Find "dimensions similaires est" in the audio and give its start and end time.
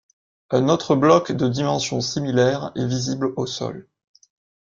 1.47-2.87